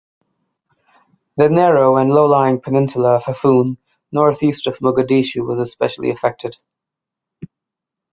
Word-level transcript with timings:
The 1.37 1.47
narrow 1.51 1.97
and 1.97 2.11
low-lying 2.11 2.59
peninsula 2.59 3.17
of 3.17 3.25
Hafun, 3.25 3.77
northeast 4.11 4.65
of 4.65 4.79
Mogadishu, 4.79 5.45
was 5.47 5.59
especially 5.59 6.09
affected. 6.09 6.57